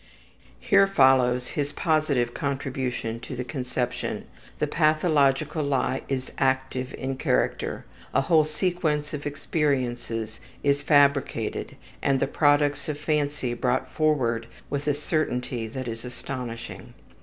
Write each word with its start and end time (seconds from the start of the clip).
Here 0.59 0.87
follows 0.87 1.49
his 1.49 1.73
positive 1.73 2.33
contribution 2.33 3.19
to 3.19 3.35
the 3.35 3.43
conception; 3.43 4.25
the 4.57 4.65
pathological 4.65 5.63
lie 5.63 6.01
is 6.09 6.31
active 6.39 6.95
in 6.95 7.17
character, 7.17 7.85
a 8.11 8.21
whole 8.21 8.43
sequence 8.43 9.13
of 9.13 9.27
experiences 9.27 10.39
is 10.63 10.81
fabricated 10.81 11.75
and 12.01 12.19
the 12.19 12.25
products 12.25 12.89
of 12.89 12.97
fancy 12.99 13.53
brought 13.53 13.91
forward 13.91 14.47
with 14.71 14.87
a 14.87 14.95
certainty 14.95 15.67
that 15.67 15.87
is 15.87 16.03
astonishing. 16.03 16.95